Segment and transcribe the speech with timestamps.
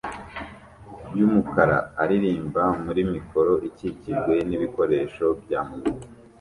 [1.17, 6.05] yumukara aririmba muri mikoro ikikijwe nibikoresho bya muzika